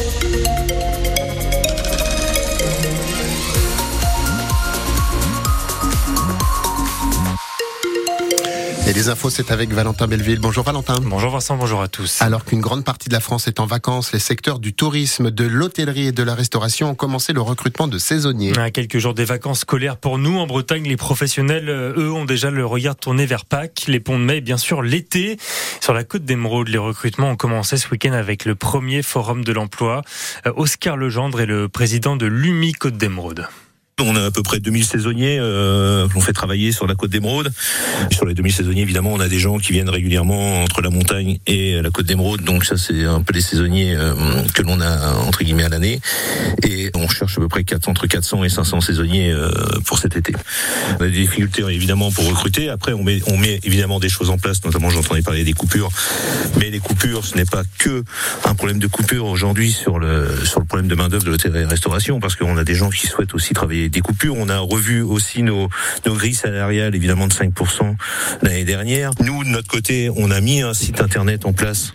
Thank 0.00 0.46
you. 0.46 0.49
Et 8.90 8.92
les 8.92 9.08
infos, 9.08 9.30
c'est 9.30 9.52
avec 9.52 9.72
Valentin 9.72 10.08
Belleville. 10.08 10.40
Bonjour 10.40 10.64
Valentin. 10.64 10.96
Bonjour 11.00 11.30
Vincent, 11.30 11.56
bonjour 11.56 11.80
à 11.80 11.86
tous. 11.86 12.20
Alors 12.22 12.44
qu'une 12.44 12.60
grande 12.60 12.84
partie 12.84 13.08
de 13.08 13.14
la 13.14 13.20
France 13.20 13.46
est 13.46 13.60
en 13.60 13.66
vacances, 13.66 14.12
les 14.12 14.18
secteurs 14.18 14.58
du 14.58 14.72
tourisme, 14.72 15.30
de 15.30 15.44
l'hôtellerie 15.44 16.08
et 16.08 16.12
de 16.12 16.24
la 16.24 16.34
restauration 16.34 16.90
ont 16.90 16.96
commencé 16.96 17.32
le 17.32 17.40
recrutement 17.40 17.86
de 17.86 17.98
saisonniers. 17.98 18.58
À 18.58 18.72
quelques 18.72 18.98
jours 18.98 19.14
des 19.14 19.24
vacances 19.24 19.60
scolaires 19.60 19.96
pour 19.96 20.18
nous, 20.18 20.40
en 20.40 20.48
Bretagne, 20.48 20.88
les 20.88 20.96
professionnels, 20.96 21.68
euh, 21.68 21.94
eux, 21.98 22.10
ont 22.10 22.24
déjà 22.24 22.50
le 22.50 22.66
regard 22.66 22.96
tourné 22.96 23.26
vers 23.26 23.44
Pâques, 23.44 23.84
les 23.86 24.00
ponts 24.00 24.18
de 24.18 24.24
mai 24.24 24.38
et 24.38 24.40
bien 24.40 24.56
sûr 24.56 24.82
l'été. 24.82 25.36
Sur 25.80 25.94
la 25.94 26.02
côte 26.02 26.24
d'Émeraude, 26.24 26.66
les 26.66 26.78
recrutements 26.78 27.30
ont 27.30 27.36
commencé 27.36 27.76
ce 27.76 27.88
week-end 27.90 28.12
avec 28.12 28.44
le 28.44 28.56
premier 28.56 29.02
forum 29.02 29.44
de 29.44 29.52
l'emploi. 29.52 30.02
Euh, 30.46 30.52
Oscar 30.56 30.96
Legendre 30.96 31.40
est 31.40 31.46
le 31.46 31.68
président 31.68 32.16
de 32.16 32.26
l'UMI 32.26 32.72
Côte 32.72 32.96
d'Émeraude. 32.96 33.46
On 34.02 34.16
a 34.16 34.26
à 34.26 34.30
peu 34.30 34.42
près 34.42 34.60
2000 34.60 34.84
saisonniers 34.84 35.38
euh, 35.38 36.08
qu'on 36.08 36.20
fait 36.20 36.32
travailler 36.32 36.72
sur 36.72 36.86
la 36.86 36.94
côte 36.94 37.10
d'Émeraude. 37.10 37.52
Sur 38.10 38.26
les 38.26 38.34
2000 38.34 38.52
saisonniers, 38.52 38.82
évidemment, 38.82 39.12
on 39.12 39.20
a 39.20 39.28
des 39.28 39.38
gens 39.38 39.58
qui 39.58 39.72
viennent 39.72 39.90
régulièrement 39.90 40.62
entre 40.62 40.80
la 40.80 40.90
montagne 40.90 41.38
et 41.46 41.80
la 41.82 41.90
côte 41.90 42.06
d'Émeraude. 42.06 42.42
Donc 42.42 42.64
ça, 42.64 42.76
c'est 42.76 43.04
un 43.04 43.20
peu 43.22 43.32
les 43.34 43.40
saisonniers 43.40 43.94
euh, 43.96 44.14
que 44.54 44.62
l'on 44.62 44.80
a 44.80 45.14
entre 45.26 45.44
guillemets 45.44 45.64
à 45.64 45.68
l'année. 45.68 46.00
Et 46.62 46.90
on 46.94 47.08
cherche 47.08 47.36
à 47.38 47.40
peu 47.40 47.48
près 47.48 47.64
4, 47.64 47.88
entre 47.88 48.06
400 48.06 48.44
et 48.44 48.48
500 48.48 48.80
saisonniers 48.80 49.30
euh, 49.30 49.50
pour 49.84 49.98
cet 49.98 50.16
été. 50.16 50.32
On 50.98 51.02
a 51.02 51.06
des 51.06 51.10
difficultés 51.10 51.62
évidemment 51.68 52.10
pour 52.10 52.26
recruter. 52.28 52.68
Après, 52.68 52.92
on 52.92 53.02
met, 53.02 53.20
évidemment 53.64 54.00
des 54.00 54.08
choses 54.08 54.30
en 54.30 54.38
place. 54.38 54.64
Notamment, 54.64 54.90
j'entendais 54.90 55.22
parler 55.22 55.44
des 55.44 55.52
coupures. 55.52 55.90
Mais 56.58 56.70
les 56.70 56.80
coupures, 56.80 57.24
ce 57.24 57.36
n'est 57.36 57.44
pas 57.44 57.62
que 57.78 58.02
un 58.44 58.54
problème 58.54 58.78
de 58.78 58.86
coupure 58.86 59.26
aujourd'hui 59.26 59.72
sur 59.72 59.98
le 59.98 60.28
sur 60.44 60.60
le 60.60 60.66
problème 60.66 60.88
de 60.88 60.94
main 60.94 61.08
d'œuvre 61.08 61.24
de 61.24 61.30
l'hôtellerie-restauration, 61.30 62.20
parce 62.20 62.36
qu'on 62.36 62.56
a 62.56 62.64
des 62.64 62.74
gens 62.74 62.90
qui 62.90 63.06
souhaitent 63.06 63.34
aussi 63.34 63.52
travailler 63.54 63.89
des 63.90 64.00
coupures. 64.00 64.34
On 64.36 64.48
a 64.48 64.58
revu 64.58 65.02
aussi 65.02 65.42
nos, 65.42 65.68
nos 66.06 66.14
grilles 66.14 66.34
salariales, 66.34 66.94
évidemment 66.94 67.26
de 67.26 67.32
5% 67.32 67.96
l'année 68.42 68.64
dernière. 68.64 69.12
Nous, 69.20 69.44
de 69.44 69.48
notre 69.48 69.68
côté, 69.68 70.10
on 70.16 70.30
a 70.30 70.40
mis 70.40 70.62
un 70.62 70.74
site 70.74 71.00
internet 71.00 71.44
en 71.44 71.52
place 71.52 71.92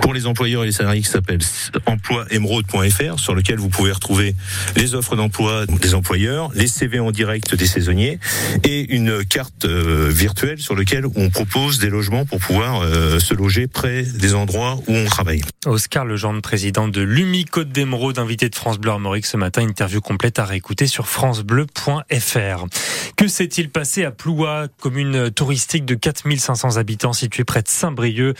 pour 0.00 0.14
les 0.14 0.26
employeurs 0.26 0.62
et 0.62 0.66
les 0.66 0.72
salariés 0.72 1.02
qui 1.02 1.08
s'appelle 1.08 1.40
emploiemeraude.fr, 1.86 3.18
sur 3.18 3.34
lequel 3.34 3.58
vous 3.58 3.68
pouvez 3.68 3.92
retrouver 3.92 4.34
les 4.76 4.94
offres 4.94 5.16
d'emploi 5.16 5.66
des 5.66 5.94
employeurs, 5.94 6.50
les 6.54 6.66
CV 6.66 7.00
en 7.00 7.10
direct 7.10 7.54
des 7.54 7.66
saisonniers 7.66 8.18
et 8.64 8.94
une 8.94 9.24
carte 9.24 9.64
euh, 9.64 10.08
virtuelle 10.10 10.60
sur 10.60 10.74
laquelle 10.74 11.04
on 11.14 11.30
propose 11.30 11.78
des 11.78 11.90
logements 11.90 12.24
pour 12.24 12.38
pouvoir 12.38 12.82
euh, 12.82 13.18
se 13.18 13.34
loger 13.34 13.66
près 13.66 14.02
des 14.02 14.34
endroits 14.34 14.78
où 14.86 14.94
on 14.94 15.04
travaille. 15.04 15.42
Oscar 15.66 16.04
Legendre, 16.04 16.42
président 16.42 16.88
de 16.88 17.00
l'UMI 17.00 17.44
Côte 17.44 17.70
d'Émeraude, 17.70 18.18
invité 18.18 18.48
de 18.48 18.54
France 18.54 18.78
Bleu 18.78 18.90
Armorique 18.90 19.26
ce 19.26 19.36
matin. 19.36 19.62
Interview 19.62 20.00
complète 20.00 20.38
à 20.38 20.44
réécouter 20.44 20.86
sur 20.86 21.08
France 21.08 21.31
francebleu.fr. 21.32 22.66
Que 23.16 23.28
s'est-il 23.28 23.70
passé 23.70 24.04
à 24.04 24.10
Ploua, 24.10 24.68
commune 24.80 25.30
touristique 25.30 25.84
de 25.84 25.94
4500 25.94 26.76
habitants 26.76 27.12
située 27.12 27.44
près 27.44 27.62
de 27.62 27.68
Saint-Brieuc? 27.68 28.36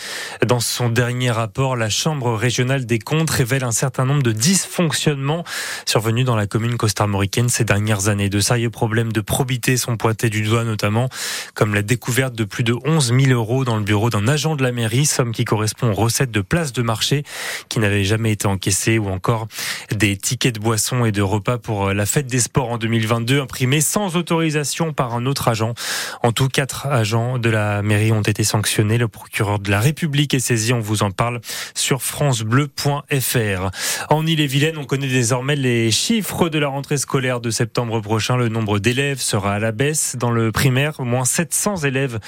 Dans 0.47 0.61
son 0.61 0.89
dernier 0.89 1.31
rapport, 1.31 1.77
la 1.77 1.89
Chambre 1.89 2.35
régionale 2.35 2.85
des 2.85 2.99
comptes 2.99 3.31
révèle 3.31 3.65
un 3.65 3.73
certain 3.73 4.05
nombre 4.05 4.23
de 4.23 4.33
dysfonctionnements 4.33 5.45
survenus 5.87 6.25
dans 6.25 6.37
la 6.37 6.47
commune 6.47 6.77
costarmoricaine 6.77 7.49
ces 7.49 7.65
dernières 7.65 8.09
années. 8.09 8.29
De 8.29 8.41
sérieux 8.41 8.71
problèmes 8.71 9.13
de 9.13 9.21
probité 9.21 9.77
sont 9.77 9.97
pointés 9.97 10.31
du 10.31 10.43
doigt 10.43 10.65
notamment, 10.65 11.09
comme 11.55 11.75
la 11.75 11.83
découverte 11.83 12.35
de 12.35 12.45
plus 12.45 12.65
de 12.65 12.75
11 12.85 13.15
000 13.19 13.33
euros 13.33 13.65
dans 13.65 13.77
le 13.77 13.85
bureau 13.85 14.11
d'un 14.11 14.29
agent 14.29 14.57
de 14.57 14.63
la 14.63 14.73
mairie, 14.73 15.07
somme 15.07 15.33
qui 15.33 15.45
correspond 15.45 15.91
aux 15.91 15.95
recettes 15.95 16.31
de 16.31 16.41
places 16.41 16.73
de 16.73 16.83
marché 16.83 17.25
qui 17.69 17.79
n'avaient 17.79 18.05
jamais 18.05 18.33
été 18.33 18.47
encaissées, 18.47 18.99
ou 18.99 19.09
encore 19.09 19.49
des 19.91 20.17
tickets 20.17 20.55
de 20.55 20.61
boissons 20.61 21.05
et 21.05 21.13
de 21.13 21.23
repas 21.23 21.59
pour 21.59 21.93
la 21.93 22.07
fête 22.07 22.27
des 22.27 22.41
sports 22.41 22.71
en 22.71 22.79
2022 22.83 23.41
imprimé 23.41 23.81
sans 23.81 24.17
autorisation 24.17 24.93
par 24.93 25.15
un 25.15 25.25
autre 25.25 25.49
agent. 25.49 25.75
En 26.23 26.33
tout, 26.33 26.49
quatre 26.49 26.87
agents 26.87 27.39
de 27.39 27.49
la 27.49 27.81
mairie 27.81 28.13
ont 28.13 28.23
été 28.23 28.43
sanctionnés. 28.43 28.99
Le 28.99 29.09
procureur 29.09 29.61
de 29.61 29.71
la 29.71 29.81
République 29.81 30.35
est 30.35 30.41
saisi. 30.41 30.73
On 30.73 30.81
vous 30.81 31.05
en 31.05 31.13
parle 31.13 31.41
sur 31.75 32.03
francebleu.fr. 32.03 33.71
En 34.11 34.27
Ille-et-Vilaine, 34.27 34.79
on 34.79 34.85
connaît 34.85 35.09
désormais 35.09 35.55
les 35.55 35.91
chiffres 35.93 36.49
de 36.49 36.59
la 36.59 36.69
rentrée 36.69 36.99
scolaire 36.99 37.41
de 37.41 37.51
septembre 37.51 38.01
prochain. 38.01 38.37
Le 38.37 38.49
nombre 38.49 38.81
d'élèves 38.81 39.21
sera 39.21 39.55
à 39.55 39.59
la 39.61 39.71
baisse 39.71 40.17
dans 40.19 40.33
le 40.33 40.51
primaire, 40.51 40.99
au 40.99 41.05
moins 41.05 41.25
700 41.25 41.85
élèves 41.85 42.19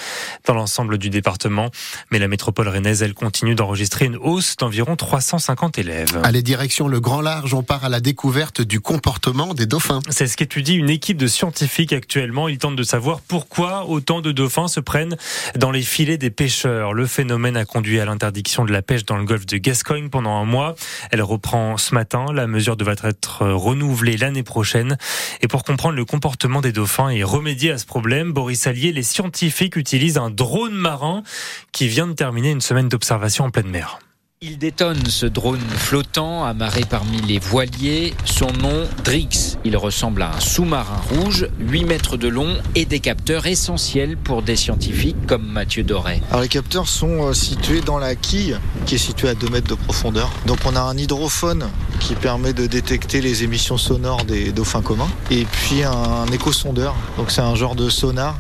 dans 0.47 0.55
l'ensemble 0.55 0.99
du 0.99 1.11
département. 1.11 1.71
Mais 2.13 2.21
la 2.21 2.29
métropole 2.29 2.69
rennaise, 2.69 3.03
elle 3.03 3.15
continue 3.15 3.57
d'enregistrer 3.57 4.05
une 4.05 4.17
hausse 4.17 4.57
d'environ 4.57 4.95
350 4.95 5.79
élèves. 5.79 6.21
Allez, 6.23 6.43
direction 6.43 6.87
le 6.87 7.01
Grand 7.01 7.21
Large, 7.21 7.55
on 7.55 7.65
part 7.65 7.85
à 7.85 7.89
la 7.89 8.01
découverte 8.01 8.63
du 8.63 8.81
comportement 8.81 9.55
des 9.55 9.67
dauphins. 9.67 10.01
C'est 10.11 10.29
ce 10.35 10.37
qu'étudie 10.37 10.75
une 10.75 10.91
équipe 10.91 11.17
de 11.17 11.29
scientifiques 11.29 11.93
actuellement. 11.93 12.49
Ils 12.49 12.59
tentent 12.59 12.75
de 12.75 12.83
savoir 12.83 13.21
pourquoi 13.21 13.87
autant 13.87 14.21
de 14.21 14.33
dauphins 14.33 14.67
se 14.67 14.81
prennent 14.81 15.17
dans 15.55 15.71
les 15.71 15.83
filets 15.83 16.19
des 16.19 16.31
pêcheurs. 16.31 16.93
Le 16.93 17.07
phénomène 17.07 17.57
a 17.57 17.65
conduit 17.65 18.01
à 18.01 18.05
l'interdiction 18.05 18.65
de 18.65 18.73
la 18.73 18.83
pêche 18.83 19.05
dans 19.05 19.17
le 19.17 19.23
golfe 19.23 19.47
de 19.47 19.59
Gascogne 19.59 20.09
pendant 20.09 20.35
un 20.35 20.45
mois. 20.45 20.75
Elle 21.13 21.23
reprend 21.23 21.77
ce 21.77 21.95
matin. 21.95 22.27
La 22.35 22.49
mesure 22.49 22.77
devrait 22.77 22.97
être 23.05 23.47
renouvelée 23.47 24.17
l'année 24.17 24.43
prochaine. 24.43 24.99
Et 25.41 25.47
pour 25.47 25.63
comprendre 25.63 25.95
le 25.95 26.05
comportement 26.05 26.61
des 26.61 26.73
dauphins 26.73 27.11
et 27.11 27.23
remédier 27.23 27.71
à 27.71 27.79
ce 27.79 27.87
problème, 27.87 28.33
Boris 28.33 28.67
Allier, 28.67 28.91
les 28.91 29.05
scientifiques 29.05 29.77
utilisent 29.77 30.19
un 30.19 30.31
drone 30.31 30.75
marin 30.75 31.23
qui 31.71 31.87
vient 31.87 32.09
de 32.09 32.13
terminer 32.13 32.51
une 32.51 32.61
semaine 32.61 32.89
d'observation 32.89 33.45
en 33.45 33.51
pleine 33.51 33.69
mer. 33.69 34.01
Il 34.47 34.59
détonne 34.59 35.07
ce 35.07 35.25
drone 35.25 35.59
flottant 35.59 36.45
amarré 36.45 36.83
parmi 36.87 37.19
les 37.23 37.39
voiliers. 37.39 38.13
Son 38.27 38.53
nom, 38.53 38.87
Drix. 39.03 39.57
Il 39.65 39.75
ressemble 39.75 40.21
à 40.21 40.37
un 40.37 40.41
sous-marin 40.41 41.01
rouge, 41.09 41.49
8 41.61 41.85
mètres 41.87 42.19
de 42.19 42.29
long 42.29 42.55
et 42.75 42.85
des 42.85 43.01
capteurs 43.01 43.47
essentiels 43.47 44.19
pour 44.19 44.43
des 44.43 44.57
scientifiques 44.57 45.27
comme 45.27 45.47
Mathieu 45.47 45.83
Doré. 45.83 46.21
Alors 46.29 46.43
les 46.43 46.49
capteurs 46.49 46.89
sont 46.89 47.29
euh, 47.29 47.33
situés 47.33 47.81
dans 47.81 47.99
la 47.99 48.17
quille 48.17 48.59
qui 48.85 48.97
est 48.97 48.99
située 48.99 49.31
à 49.31 49.35
2 49.35 49.49
mètres 49.49 49.69
de 49.69 49.77
profondeur. 49.77 50.31
Donc 50.45 50.59
on 50.67 50.77
a 50.77 50.81
un 50.81 50.99
hydrophone 50.99 51.71
qui 51.99 52.15
permet 52.15 52.53
de 52.53 52.67
détecter 52.67 53.23
les 53.23 53.45
émissions 53.45 53.79
sonores 53.79 54.27
des 54.27 54.53
dauphins 54.53 54.83
communs 54.83 55.09
et 55.31 55.47
puis 55.47 55.85
un 55.85 56.27
échosondeur. 56.27 56.95
Donc 57.17 57.31
c'est 57.31 57.41
un 57.41 57.55
genre 57.55 57.77
de 57.77 57.89
sonar 57.89 58.39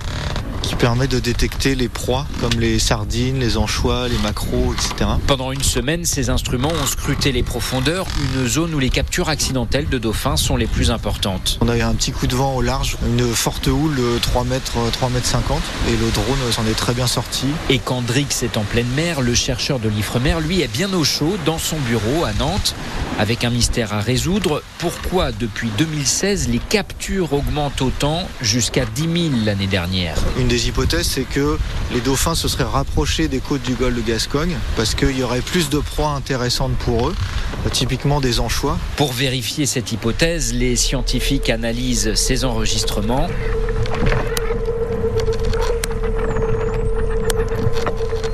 permet 0.85 1.09
de 1.09 1.19
détecter 1.19 1.75
les 1.75 1.89
proies 1.89 2.27
comme 2.43 2.61
les 2.61 2.79
sardines, 2.79 3.41
les 3.41 3.57
anchois, 3.57 4.07
les 4.07 4.19
maquereaux, 4.19 4.75
etc. 4.75 5.13
Pendant 5.27 5.51
une 5.51 5.63
semaine, 5.63 6.05
ces 6.05 6.29
instruments 6.29 6.69
ont 6.69 6.87
scruté 6.87 7.33
les 7.33 7.43
profondeurs, 7.43 8.07
une 8.35 8.47
zone 8.47 8.75
où 8.75 8.79
les 8.79 8.91
captures 8.91 9.31
accidentelles 9.31 9.89
de 9.89 9.97
dauphins 9.97 10.37
sont 10.37 10.59
les 10.59 10.67
plus 10.67 10.91
importantes. 10.91 11.57
On 11.63 11.71
a 11.71 11.79
eu 11.79 11.81
un 11.81 11.95
petit 11.95 12.13
coup 12.13 12.27
de 12.27 12.37
vent 12.37 12.55
au 12.55 12.61
large, 12.61 12.99
une 13.07 13.27
forte 13.33 13.67
houle 13.67 13.95
de 13.95 14.19
3 14.19 14.45
mètres, 14.45 14.77
3 14.93 15.09
mètres 15.09 15.25
50 15.25 15.59
et 15.89 15.93
le 15.93 16.11
drone 16.11 16.53
s'en 16.53 16.67
est 16.67 16.77
très 16.77 16.93
bien 16.93 17.07
sorti. 17.07 17.47
Et 17.71 17.79
quand 17.79 18.03
Drix 18.03 18.43
est 18.43 18.59
en 18.59 18.65
pleine 18.65 18.91
mer, 18.95 19.23
le 19.23 19.33
chercheur 19.33 19.79
de 19.79 19.89
l'Ifremer, 19.89 20.37
lui, 20.43 20.61
est 20.61 20.71
bien 20.71 20.93
au 20.93 21.03
chaud 21.03 21.39
dans 21.47 21.57
son 21.57 21.79
bureau 21.79 22.27
à 22.27 22.35
Nantes 22.35 22.75
avec 23.19 23.45
un 23.45 23.51
mystère 23.51 23.95
à 23.95 24.01
résoudre. 24.01 24.63
Pourquoi 24.79 25.33
depuis 25.33 25.71
2016 25.79 26.49
les 26.49 26.59
captures 26.59 27.33
augmentent 27.33 27.81
autant 27.81 28.29
jusqu'à 28.43 28.85
10 28.85 29.31
000 29.31 29.45
l'année 29.47 29.67
dernière? 29.67 30.17
Des 30.47 30.69
c'est 31.03 31.25
que 31.25 31.59
les 31.93 32.01
dauphins 32.01 32.35
se 32.35 32.49
seraient 32.49 32.65
rapprochés 32.65 33.29
des 33.29 33.39
côtes 33.39 33.63
du 33.63 33.75
golfe 33.75 33.97
de 33.97 34.01
Gascogne 34.01 34.57
parce 34.77 34.95
qu'il 34.95 35.17
y 35.17 35.23
aurait 35.23 35.41
plus 35.41 35.71
de 35.71 35.79
proies 35.79 36.11
intéressantes 36.11 36.75
pour 36.79 37.09
eux, 37.09 37.15
typiquement 37.73 38.21
des 38.21 38.41
anchois. 38.41 38.79
Pour 38.97 39.13
vérifier 39.13 39.67
cette 39.67 39.93
hypothèse, 39.93 40.53
les 40.53 40.77
scientifiques 40.77 41.49
analysent 41.51 42.15
ces 42.15 42.45
enregistrements. 42.45 43.29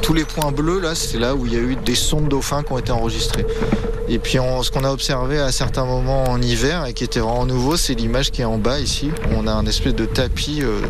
Tous 0.03 0.15
les 0.15 0.25
points 0.25 0.51
bleus, 0.51 0.81
là, 0.81 0.95
c'est 0.95 1.19
là 1.19 1.35
où 1.35 1.47
il 1.47 1.53
y 1.53 1.57
a 1.57 1.61
eu 1.61 1.77
des 1.77 1.95
sons 1.95 2.21
de 2.21 2.29
dauphins 2.29 2.63
qui 2.63 2.73
ont 2.73 2.79
été 2.79 2.91
enregistrés. 2.91 3.47
Et 4.09 4.19
puis 4.19 4.39
ce 4.63 4.71
qu'on 4.73 4.83
a 4.83 4.91
observé 4.91 5.39
à 5.39 5.53
certains 5.53 5.85
moments 5.85 6.25
en 6.25 6.43
hiver 6.43 6.85
et 6.87 6.95
qui 6.95 7.05
était 7.05 7.21
vraiment 7.21 7.47
nouveau, 7.47 7.77
c'est 7.77 7.95
l'image 7.95 8.33
qui 8.33 8.43
est 8.43 8.45
en 8.45 8.59
bas 8.59 8.81
ici. 8.81 9.13
On 9.37 9.47
a 9.47 9.53
un 9.53 9.67
espèce 9.67 9.95
de 9.95 10.05
tapis 10.05 10.63
euh, 10.63 10.81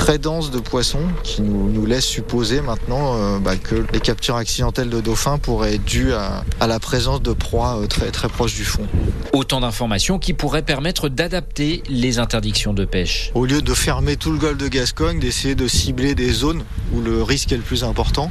très 0.00 0.16
dense 0.16 0.50
de 0.50 0.60
poissons 0.60 1.02
qui 1.22 1.42
nous, 1.42 1.84
laisse 1.84 2.06
supposer 2.06 2.62
maintenant 2.62 3.16
euh, 3.16 3.38
bah, 3.38 3.56
que 3.56 3.84
les 3.92 4.00
captures 4.00 4.36
accidentelles 4.36 4.88
de 4.88 5.00
dauphins 5.02 5.36
pourraient 5.36 5.74
être 5.74 5.84
dues 5.84 6.14
à, 6.14 6.66
la 6.66 6.80
présence 6.80 7.20
de 7.20 7.34
proies 7.34 7.78
euh, 7.82 7.86
très, 7.86 8.10
très 8.10 8.28
proches 8.28 8.54
du 8.54 8.64
fond. 8.64 8.86
Autant 9.34 9.60
d'informations 9.60 10.18
qui 10.18 10.32
pourraient 10.32 10.62
permettre 10.62 11.10
d'adapter 11.10 11.82
les 11.90 12.18
interdictions 12.18 12.72
de 12.72 12.86
pêche. 12.86 13.30
Au 13.34 13.44
lieu 13.44 13.60
de 13.60 13.74
fermer 13.74 14.16
tout 14.16 14.32
le 14.32 14.38
golfe 14.38 14.56
de 14.56 14.68
Gascogne, 14.68 15.20
d'essayer 15.20 15.54
de 15.54 15.68
cibler 15.68 16.14
des 16.14 16.32
zones 16.32 16.64
où 16.94 17.02
le 17.02 17.22
risque 17.22 17.52
est 17.52 17.56
le 17.56 17.62
plus 17.62 17.84
important, 17.84 18.30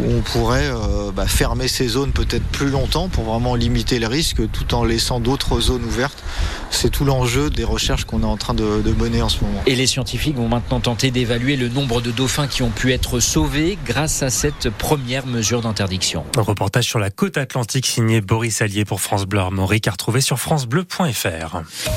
où 0.00 0.10
on 0.10 0.20
pourrait 0.20 0.70
bah, 1.14 1.26
fermer 1.26 1.68
ces 1.68 1.88
zones 1.88 2.10
peut-être 2.10 2.44
plus 2.44 2.70
longtemps 2.70 3.08
pour 3.08 3.24
vraiment 3.24 3.54
limiter 3.54 3.98
le 3.98 4.08
risque 4.08 4.42
tout 4.50 4.74
en 4.74 4.84
laissant 4.84 5.20
d'autres 5.20 5.60
zones 5.60 5.84
ouvertes. 5.84 6.22
C'est 6.70 6.90
tout 6.90 7.04
l'enjeu 7.04 7.50
des 7.50 7.64
recherches 7.64 8.04
qu'on 8.04 8.22
est 8.22 8.26
en 8.26 8.36
train 8.36 8.54
de, 8.54 8.82
de 8.82 8.92
mener 8.92 9.22
en 9.22 9.28
ce 9.28 9.42
moment. 9.42 9.62
Et 9.66 9.76
les 9.76 9.86
scientifiques 9.86 10.36
vont 10.36 10.48
maintenant 10.48 10.80
tenter 10.80 11.03
d'évaluer 11.10 11.56
le 11.56 11.68
nombre 11.68 12.00
de 12.00 12.10
dauphins 12.10 12.46
qui 12.46 12.62
ont 12.62 12.70
pu 12.70 12.92
être 12.92 13.20
sauvés 13.20 13.78
grâce 13.84 14.22
à 14.22 14.30
cette 14.30 14.70
première 14.70 15.26
mesure 15.26 15.60
d'interdiction. 15.60 16.24
Un 16.36 16.42
reportage 16.42 16.84
sur 16.84 16.98
la 16.98 17.10
côte 17.10 17.36
atlantique 17.36 17.86
signé 17.86 18.20
Boris 18.20 18.62
Allier 18.62 18.84
pour 18.84 19.00
France 19.00 19.26
Bleu 19.26 19.40
Armorique 19.40 19.88
à 19.88 19.92
retrouver 19.92 20.20
sur 20.20 20.38
francebleu.fr. 20.38 21.62